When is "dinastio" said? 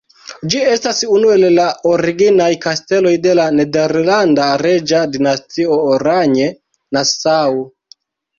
5.17-5.79